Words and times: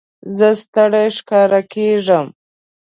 زه 0.37 0.49
ستړی 0.61 1.05
ښکاره 1.17 1.61
کېږم. 1.73 2.25